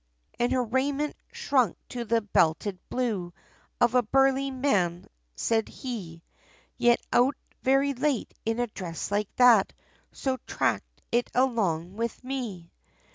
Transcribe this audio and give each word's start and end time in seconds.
And 0.39 0.51
her 0.51 0.63
raiment 0.63 1.15
shrunk 1.31 1.77
to 1.89 2.05
the 2.05 2.21
belted 2.21 2.79
blue, 2.89 3.35
Of 3.79 3.93
a 3.93 4.01
burly 4.01 4.49
man, 4.49 5.05
said 5.35 5.69
he, 5.69 6.23
"Yer 6.79 6.95
out 7.13 7.35
very 7.61 7.93
late, 7.93 8.33
in 8.43 8.57
a 8.59 8.65
dress 8.65 9.11
like 9.11 9.29
that, 9.35 9.73
So 10.11 10.37
track 10.47 10.83
it 11.11 11.29
along 11.35 11.97
with 11.97 12.23
me." 12.23 12.71